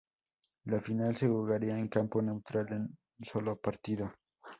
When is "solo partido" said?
3.23-4.11